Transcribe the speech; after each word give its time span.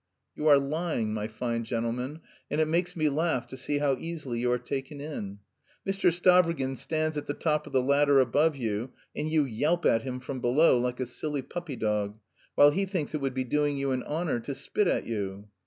"You 0.35 0.47
are 0.47 0.57
lying, 0.57 1.13
my 1.13 1.27
fine 1.27 1.63
gentleman, 1.63 2.21
and 2.49 2.59
it 2.59 2.67
makes 2.67 2.95
me 2.95 3.07
laugh 3.07 3.45
to 3.49 3.55
see 3.55 3.77
how 3.77 3.97
easily 3.99 4.39
you 4.39 4.51
are 4.51 4.57
taken 4.57 4.99
in. 4.99 5.41
Mr. 5.87 6.11
Stavrogin 6.11 6.75
stands 6.75 7.17
at 7.17 7.27
the 7.27 7.35
top 7.35 7.67
of 7.67 7.73
the 7.73 7.83
ladder 7.83 8.19
above 8.19 8.55
you, 8.55 8.93
and 9.15 9.29
you 9.29 9.43
yelp 9.43 9.85
at 9.85 10.01
him 10.01 10.19
from 10.19 10.39
below 10.39 10.79
like 10.79 10.99
a 10.99 11.05
silly 11.05 11.43
puppy 11.43 11.75
dog, 11.75 12.17
while 12.55 12.71
he 12.71 12.85
thinks 12.87 13.13
it 13.13 13.21
would 13.21 13.35
be 13.35 13.43
doing 13.43 13.77
you 13.77 13.91
an 13.91 14.01
honour 14.01 14.39
to 14.39 14.55
spit 14.55 14.87
at 14.87 15.05
you." 15.05 15.49